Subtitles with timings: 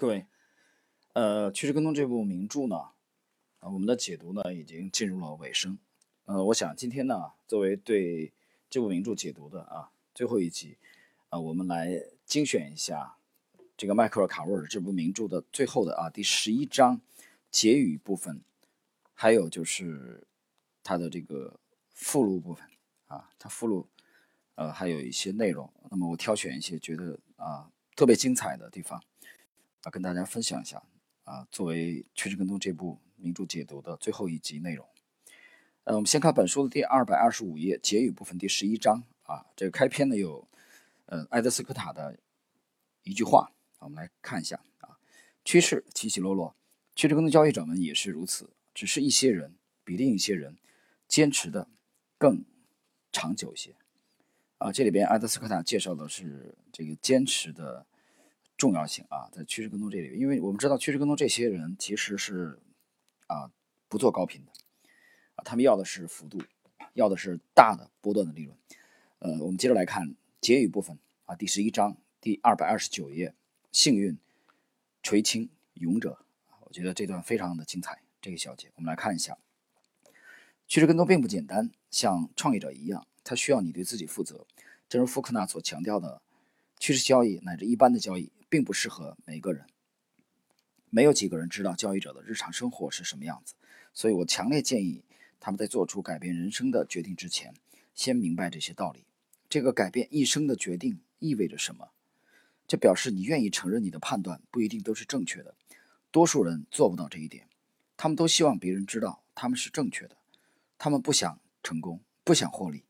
[0.00, 0.24] 各位，
[1.12, 2.74] 呃，趋势跟踪这部名著呢，
[3.58, 5.78] 啊，我们的解读呢已经进入了尾声。
[6.24, 8.32] 呃，我想今天呢，作为对
[8.70, 10.78] 这部名著解读的啊最后一集，
[11.28, 13.18] 啊，我们来精选一下
[13.76, 17.02] 这个迈克尔·卡沃尔这部名著的最后的啊第十一章
[17.50, 18.40] 结语部分，
[19.12, 20.26] 还有就是
[20.82, 21.60] 它的这个
[21.92, 22.66] 附录部分
[23.08, 23.86] 啊，它附录
[24.54, 25.70] 呃还有一些内容。
[25.90, 28.98] 那么我挑选一些觉得啊特别精彩的地方。
[29.82, 30.82] 啊，跟大家分享一下
[31.24, 34.86] 啊，作为《趋势跟踪》这部名著解读的最后一集内容。
[35.84, 40.46] 呃，我们先看本书的第二百二十五页结语部分第十一章啊，这个开篇呢有
[41.06, 42.18] 呃埃德斯科塔的
[43.04, 44.98] 一句话，我们来看一下啊，
[45.46, 46.54] 趋势起起落落，
[46.94, 50.58] 趋势跟踪交易者们也是如此，只是一些人比另一些人
[51.08, 51.66] 坚持的
[52.18, 52.44] 更
[53.10, 53.74] 长久一些
[54.58, 54.70] 啊。
[54.70, 57.86] 这里边埃德斯科塔介绍的是这个坚持的。
[58.60, 62.58] 重要性啊，在趋势跟踪这里，因为我们知道趋势跟踪这些人其实是
[63.26, 63.50] 啊
[63.88, 64.52] 不做高频的
[65.36, 66.42] 啊，他们要的是幅度，
[66.92, 68.54] 要的是大的波段的利润。
[69.20, 73.34] 呃，我们接着来看结语部分啊，第十一章第二百二十九页，
[73.72, 74.18] 幸运
[75.02, 76.18] 垂青勇者
[76.60, 78.02] 我觉得这段非常的精彩。
[78.20, 79.38] 这个小节我们来看一下，
[80.68, 84.46] 趋势跟踪并不简单，像创业者一样，它需要你对自己负责。
[84.86, 86.20] 正如福克纳所强调的，
[86.78, 88.30] 趋势交易乃至一般的交易。
[88.50, 89.64] 并不适合每个人，
[90.90, 93.54] 没有几个人知道交易者的日常生活是什么样子，
[93.94, 95.04] 所以我强烈建议
[95.38, 97.54] 他们在做出改变人生的决定之前，
[97.94, 99.06] 先明白这些道理。
[99.48, 101.92] 这个改变一生的决定意味着什么？
[102.66, 105.54] 这表示你愿意承认你的判断不一定都是正确的。
[106.10, 107.48] 多数人做不到这一点，
[107.96, 110.16] 他们都希望别人知道他们是正确的。
[110.76, 112.84] 他们不想成功，不想获利，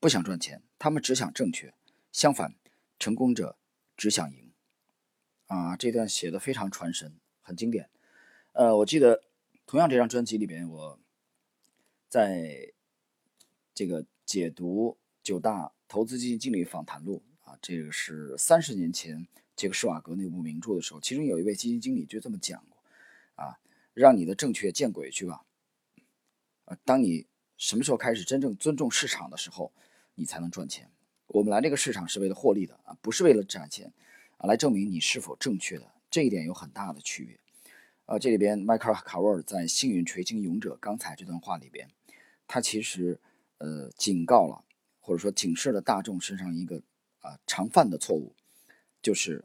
[0.00, 1.74] 不想赚钱，他们只想正确。
[2.12, 2.54] 相反，
[2.98, 3.58] 成功者
[3.96, 4.45] 只想赢。
[5.46, 7.88] 啊，这段写的非常传神，很经典。
[8.52, 9.22] 呃，我记得
[9.66, 10.98] 同样这张专辑里边，我
[12.08, 12.72] 在
[13.74, 22.78] 这个解读九大投资基金经理访谈录啊，这个是三十年前杰克施瓦格那部名著的时候，其中有一位基金经理就这么讲过
[23.34, 23.58] 啊，
[23.94, 25.44] 让你的正确见鬼去吧！
[26.64, 27.26] 啊，当你
[27.56, 29.72] 什么时候开始真正尊重市场的时候，
[30.14, 30.90] 你才能赚钱。
[31.28, 33.92] 我们来这个市场是为了获利的啊，不是为了赚钱。
[34.38, 37.40] 啊，来证明你是否正确的这一点有很大的区别。
[38.06, 41.90] 呃，这里边迈克尔·卡沃尔在《幸运垂青勇者》刚才这段话里边，
[42.46, 43.20] 他其实
[43.58, 44.64] 呃警告了，
[45.00, 46.82] 或者说警示了大众身上一个
[47.20, 48.36] 啊常犯的错误，
[49.02, 49.44] 就是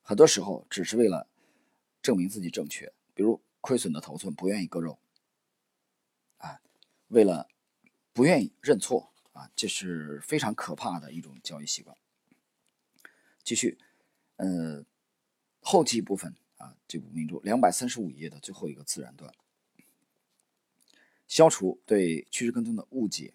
[0.00, 1.28] 很多时候只是为了
[2.00, 4.98] 证明自己正确，比如亏损的头寸不愿意割肉，
[6.38, 6.62] 啊，
[7.08, 7.48] 为了
[8.14, 11.94] 不愿意认错啊，这是非常可怕的一种交易习惯。
[13.44, 13.78] 继续。
[14.42, 14.84] 呃，
[15.60, 19.32] 后记部分啊，这部名著两百三十五页的最后一个自然段，
[21.28, 23.34] 消除对趋势跟踪的误解。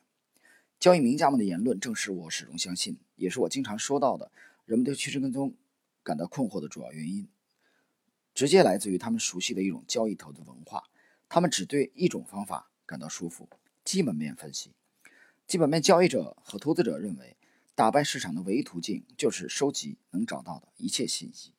[0.77, 4.29] 交易名家们的言论正是我始终相信，也是我经常说到的，
[4.65, 5.55] 人们对趋势跟踪
[6.03, 7.25] 感到困惑的主要原因，
[8.33, 10.83] 直接来自于他们熟悉的一种交易投资文化。
[11.29, 13.47] 他们只对一种方法感到舒服——
[13.85, 14.73] 基本面分析。
[15.47, 17.37] 基本面交易者和投资者认为。
[17.77, 21.53] 打败市场的唯一途径就是收集能找到的一切信息。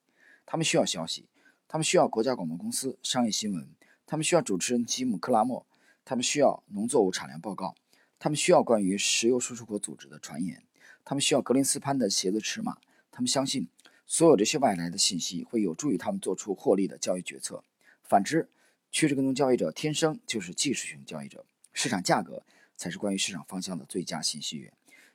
[0.44, 1.28] 他们需要消息，
[1.68, 3.70] 他们需要国家广播公司商业新闻，
[4.04, 5.64] 他们需要主持人吉姆·克拉默，
[6.04, 7.76] 他们需要农作物产量报告，
[8.18, 10.64] 他们需要关于石油输出国组织的传言，
[11.04, 12.78] 他们需要格林斯潘的鞋子尺码。
[13.12, 13.68] 他们相信
[14.04, 17.62] 所有这些外来的信息会有助于他们做出获利的交易决策。
[18.02, 18.50] 反之，
[18.90, 22.42] 趋势跟踪交易者天生就是技术型交易者，市场价格
[22.76, 24.72] 才是关于市场方向的最佳信息源。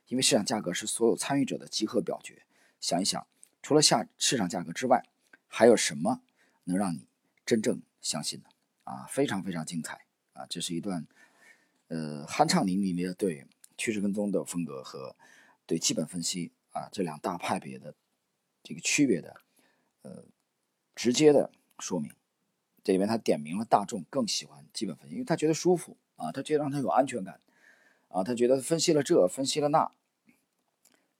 [0.08, 2.44] 因为市场价格是所有参与者的集合表决。
[2.80, 3.26] 想一想，
[3.62, 5.02] 除了下市场价格之外，
[5.48, 6.20] 还有什么
[6.64, 7.06] 能让你
[7.46, 8.46] 真正相信呢？
[8.84, 10.04] 啊，非常非常精彩
[10.34, 10.44] 啊！
[10.50, 11.06] 这是一段
[11.88, 13.46] 呃酣畅淋漓的对
[13.78, 15.16] 趋势跟踪的风格和
[15.64, 17.94] 对基本分析啊这两大派别的
[18.62, 19.40] 这个区别的
[20.02, 20.24] 呃
[20.94, 22.12] 直接的说明。
[22.82, 27.40] 这里面他点明了大众更喜欢基本分析，因为他觉得舒服啊，他觉得让他有安全感。
[28.14, 29.90] 啊，他觉得分析了这，分析了那，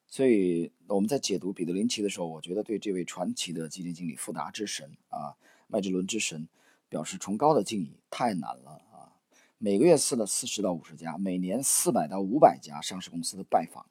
[0.07, 5.35] 所以我们在解读彼得林奇的时候，我觉得对这位传奇的基金经理富达之神啊，
[5.67, 6.47] 麦哲伦之神
[6.89, 7.99] 表示崇高的敬意。
[8.11, 9.11] 太难了啊！
[9.59, 13.85] 每个月四了四十到五十家，每年四百到五百家上市公司的拜访，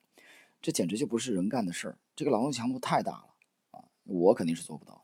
[0.62, 1.98] 这简直就不是人干的事儿。
[2.16, 3.36] 这个劳动强度太大了
[3.72, 3.84] 啊！
[4.06, 5.04] 我肯定是做不到。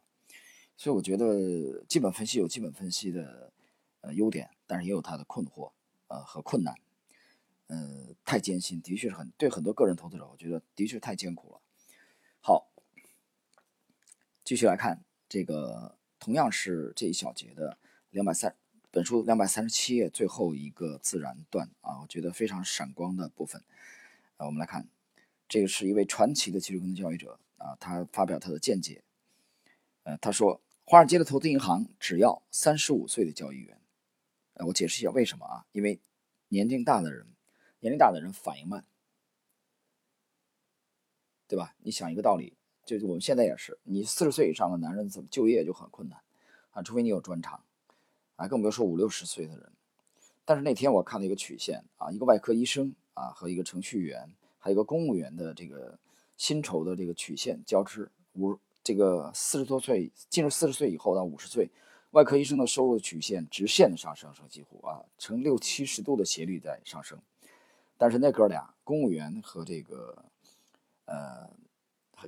[0.77, 3.51] 所以我觉得基本分析有基本分析的
[3.99, 5.73] 呃优点，但是也有它的困惑
[6.07, 6.73] 呃和困难。
[7.69, 11.61] 呃，太艰辛，的确是很对很多个人投资者，我觉得的确太艰苦了。
[12.41, 12.67] 好，
[14.43, 17.77] 继续来看这个同样是这一小节的
[18.09, 18.55] 两百三
[18.89, 23.63] 本书两百三十七页最后一个自然段啊，我觉得非常闪光的部分。
[24.37, 24.87] 啊，我们来看，
[25.47, 29.03] 这个是一位传奇的技术跟踪交易者啊，他发表他的见解。
[30.03, 33.79] 呃，他说，华尔街的投资银行只要三十五岁的交易员。
[34.53, 35.67] 呃，我解释一下为什么啊？
[35.71, 35.99] 因为
[36.47, 37.27] 年龄大的人，
[37.79, 38.85] 年龄大的人反应慢，
[41.47, 41.75] 对吧？
[41.79, 46.19] 你想一个道理，就是我们现在也是，你四十岁以上的男人怎么就业就很困难
[46.71, 46.81] 啊？
[46.81, 47.63] 除非你有专长。
[48.35, 49.69] 啊，更不要说五六十岁的人。
[50.45, 55.99] 但是那天我看了一个曲线啊，一个外科医生啊和一个程序员，还有一个公务员的这个
[56.37, 58.09] 薪酬的这个曲线交织。
[58.35, 61.69] 五这个四十多岁进入四十岁以后到五十岁，
[62.11, 67.21] 外科医生的收入曲线直线的上升，升几乎啊呈六七十度的斜率在上升。
[68.01, 70.23] 但是那哥俩，公务员和这个
[71.03, 71.49] 呃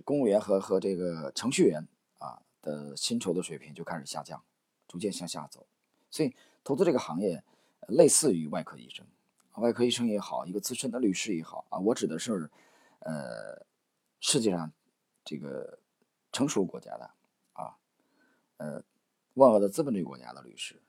[0.03, 1.87] 公务员和和这个程序员
[2.17, 4.43] 啊的薪酬的水平就开始下降，
[4.85, 5.65] 逐渐向下走。
[6.09, 7.41] 所以，投资这个行业
[7.87, 9.07] 类似于外科医生，
[9.53, 12.51] 外科医生也好，一个资深的律师也好啊，我指的是，
[12.99, 13.65] 呃，
[14.19, 14.69] 世界上
[15.23, 15.79] 这个
[16.33, 17.09] 成熟国家的
[17.53, 17.77] 啊，
[18.57, 18.83] 呃，
[19.35, 20.81] 万恶的资本主义国家的律师，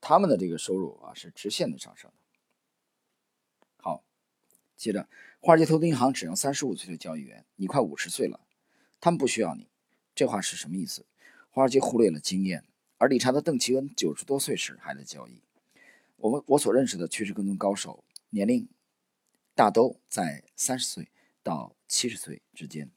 [0.00, 2.23] 他们的这个收入啊是直线的上升的。
[4.84, 5.08] 接着，
[5.40, 8.38] 华尔街投资银行只要三十五岁的交易员，你快五十岁了，
[9.00, 9.66] 他们不需要你，
[10.14, 11.06] 这话是什么意思？
[11.48, 12.66] 华尔街忽略了经验。
[12.98, 15.40] 而理查德·邓奇恩九十多岁时还在交易。
[16.16, 18.68] 我们我所认识的趋势跟踪高手，年龄
[19.54, 21.08] 大都在三十岁
[21.42, 22.90] 到七十岁之间。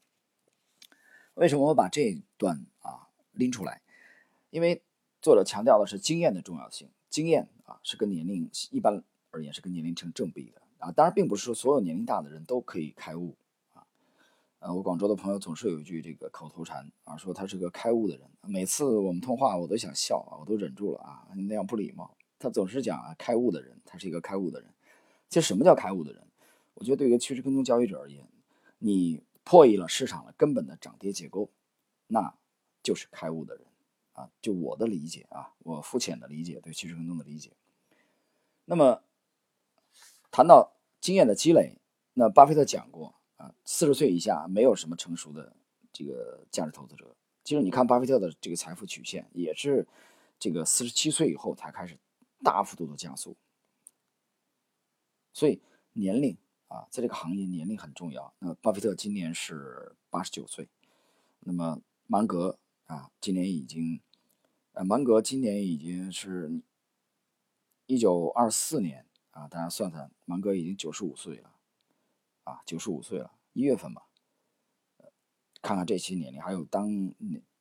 [1.36, 3.82] 为什么我把这一段啊拎出来？
[4.50, 4.84] 因为
[5.22, 6.90] 作者强调的是经验的重要性。
[7.10, 10.92] 经验啊是跟年龄一般而言是跟年龄成正比的啊。
[10.92, 13.36] 当然，并不是说所有年龄大的人都可以开悟。
[14.60, 18.28] 呃，我广州的朋友总是有一句这个口头禅啊，说他是个开悟的人。
[18.42, 22.18] 每次我们通话，我都想笑啊，我都忍住了啊，那样不礼貌。
[22.40, 24.74] 他总是讲啊，开悟的人，他是一个开悟的人。
[25.30, 26.26] 其实什么叫开悟的人？
[26.74, 28.28] 我觉得对于趋势跟踪交易者而言，
[28.80, 31.50] 你破译了市场的根本的涨跌结构，
[32.08, 32.34] 那
[32.82, 33.64] 就是开悟的人
[34.14, 34.32] 啊。
[34.42, 37.52] 就我的理解啊，我肤浅的理解对趋势跟踪的理解。
[38.66, 39.04] 那么
[40.38, 41.80] 谈到经验的积累，
[42.14, 43.16] 那巴菲特讲过。
[43.38, 45.56] 啊，四十岁以下没有什么成熟的
[45.92, 47.16] 这个价值投资者。
[47.44, 49.88] 其实你看巴菲特的这个财富曲线，也是
[50.38, 51.98] 这个四十七岁以后才开始
[52.44, 53.36] 大幅度的加速。
[55.34, 55.60] 所以
[55.94, 56.38] 年龄
[56.68, 58.32] 啊，在这个行业年龄很重要。
[58.38, 60.70] 那巴菲特今年是八十九岁，
[61.40, 64.00] 那么芒格啊，今年已经，
[64.74, 66.62] 呃，芒格今年已经是
[67.88, 69.07] 一九二四年
[69.38, 71.54] 啊，大家算算，芒格已经九十五岁了。
[72.44, 74.08] 啊，九十五岁了，一月份吧。
[75.62, 76.90] 看看这些年龄，还有当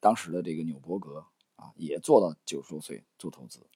[0.01, 1.27] 当时的这个纽伯格
[1.57, 3.67] 啊，也做到九十多岁做投资，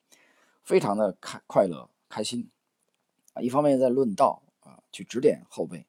[0.63, 2.49] 非常的开快乐开心
[3.33, 3.41] 啊。
[3.41, 5.85] 一方面在论道啊，去指点后辈。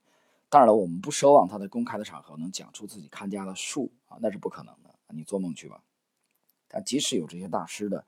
[0.51, 5.83] 当然了，我们不奢望他在公开的场合能讲出自己看家的术啊，那是不可能的，你做梦去吧。
[6.69, 8.05] 但即使有这些大师的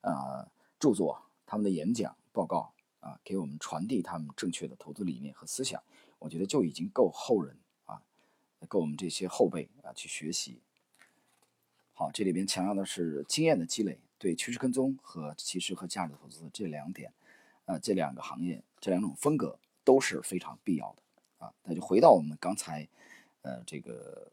[0.00, 0.46] 啊
[0.78, 2.71] 著作，他们的演讲报告
[3.02, 5.82] 啊，给我们传递他们正确的投资理念和思想。
[6.18, 8.00] 我觉得就已经够后人啊，
[8.68, 10.60] 够我们这些后辈啊去学习。
[11.94, 17.12] 好，这里边强调的是经验的积累，对趋势跟踪和其实和价值投资这两点，
[17.64, 21.52] 呃，这两个行业这两种风格都是非常必要的啊。
[21.64, 22.88] 那就回到我们刚才，
[23.42, 24.30] 呃，这个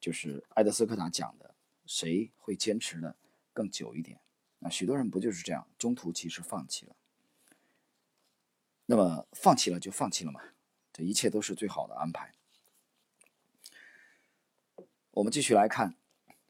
[0.00, 1.54] 就是埃德斯科塔讲的，
[1.86, 3.14] 谁会坚持的
[3.52, 4.20] 更久一点？
[4.58, 6.96] 那许多人不就是这样，中途其实放弃了。
[8.92, 10.38] 那么放弃了就放弃了嘛。
[10.92, 12.34] 这一切都是最好的安排。
[15.12, 15.96] 我们继续来看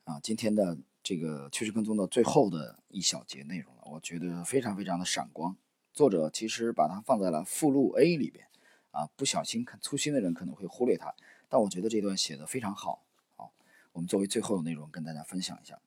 [0.03, 5.57] 啊，今天的这个趋势跟踪的最后的一小节内容了，我觉得非常非常的闪光。
[5.93, 8.49] 作者其实把它放在了附录 A 里边
[8.91, 11.15] 啊，不小心看粗心的人可能会忽略它，
[11.49, 13.05] 但我觉得这段写的非常好。
[13.37, 13.53] 好，
[13.93, 15.79] 我们作为最后的内容跟大家分享一下。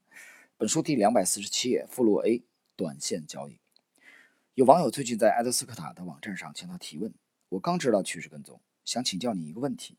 [0.55, 2.45] 本书第两百四十七页附录 A，
[2.77, 3.59] 短线交易。
[4.55, 7.13] 有网友最近在埃德斯科塔的网站上向他提问。
[7.49, 9.97] 我刚知道趋势跟踪，想请教你一个问题：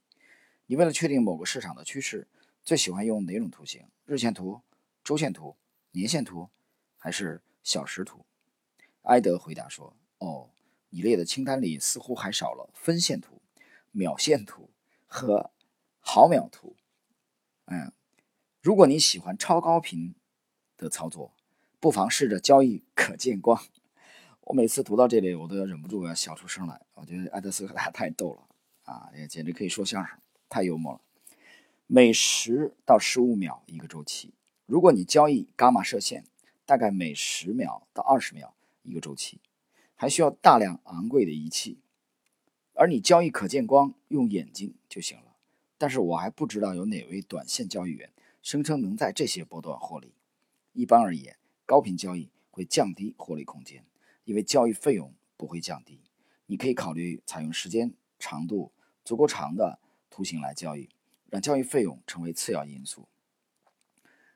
[0.64, 2.26] 你为了确定某个市场的趋势，
[2.64, 3.86] 最喜欢用哪种图形？
[4.06, 4.62] 日线图、
[5.04, 5.58] 周线图、
[5.90, 6.48] 年线图，
[6.96, 8.24] 还是小时图？
[9.02, 10.48] 埃德回答说：“哦，
[10.88, 13.42] 你列的清单里似乎还少了分线图、
[13.90, 14.70] 秒线图
[15.06, 15.50] 和
[16.00, 16.74] 毫秒图。
[17.66, 17.92] 嗯，
[18.62, 20.14] 如果你喜欢超高频
[20.78, 21.34] 的操作，
[21.78, 23.62] 不妨试着交易可见光。”
[24.46, 26.80] 我每次读到这里，我都要忍不住要笑出声来。
[26.94, 28.46] 我觉得埃德斯科塔太逗了
[28.84, 30.16] 啊，也简直可以说相声，
[30.48, 31.00] 太幽默了。
[31.88, 34.34] 每十到十五秒一个周期，
[34.64, 36.22] 如果你交易伽马射线，
[36.64, 39.40] 大概每十秒到二十秒一个周期，
[39.96, 41.80] 还需要大量昂贵的仪器。
[42.74, 45.34] 而你交易可见光，用眼睛就行了。
[45.76, 50.14] 但是我还不知道有哪位短线交易员声称能在这些波段获利。
[50.72, 53.84] 一般而言，高频交易会降低获利空间，
[54.26, 55.98] 因为交易费用不会降低。
[56.44, 58.70] 你可以考虑采用时间长度
[59.04, 59.78] 足够长的
[60.10, 60.90] 图形来交易，
[61.30, 63.08] 让交易费用成为次要因素。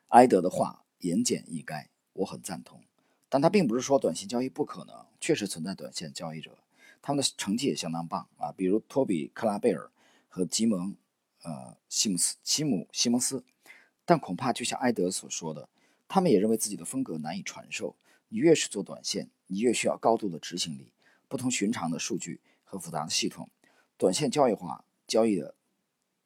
[0.08, 2.82] 埃德的话言简意赅，我很赞同。
[3.28, 6.58] 但他并不是说短线交易不可能，确实存在短线交易者。
[7.00, 9.90] 他们的成绩也相当棒啊，比如托比·克拉贝尔
[10.28, 10.96] 和吉蒙，
[11.42, 13.44] 呃，西姆斯、西姆·西蒙斯。
[14.04, 15.68] 但恐怕就像埃德所说的，
[16.08, 17.94] 他们也认为自己的风格难以传授。
[18.30, 20.92] 你越是做短线，你越需要高度的执行力、
[21.28, 23.50] 不同寻常的数据和复杂的系统。
[23.98, 25.54] 短线交易化交易的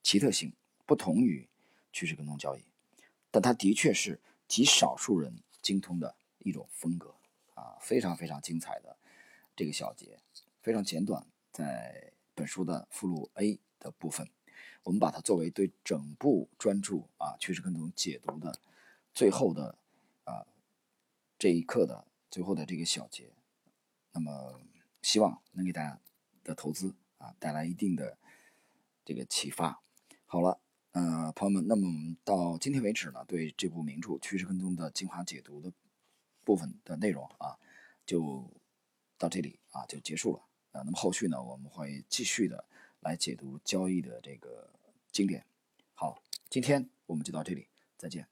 [0.03, 0.53] 奇特性
[0.87, 1.49] 不同于
[1.93, 2.63] 趋势跟踪交易，
[3.31, 7.15] 但它的确是极少数人精通的一种风格
[7.55, 8.97] 啊，非常非常精彩的
[9.57, 10.21] 这个小节。
[10.61, 14.29] 非常简短，在本书的附录 A 的部分，
[14.83, 18.59] 我们把它作为对整部专注啊趋势跟踪解读的
[19.13, 19.77] 最后的
[20.25, 20.47] 啊
[21.45, 23.31] 这一课的最后的这个小结，
[24.13, 24.63] 那么
[25.03, 26.01] 希望能给大家
[26.43, 28.17] 的投资啊带来一定的
[29.05, 29.83] 这个启发。
[30.25, 30.59] 好了，
[30.93, 35.71] 呃，朋友们，那么我们到今天为止呢，对这部名著《趋势跟踪》的精华解读的
[36.45, 37.59] 部分的内容啊，
[38.07, 38.51] 就
[39.19, 40.43] 到这里啊就结束了。
[40.73, 42.65] 呃，那么后续呢，我们会继续的
[43.01, 44.73] 来解读交易的这个
[45.13, 45.45] 经典。
[45.93, 48.27] 好，今天我们就到这里，再见。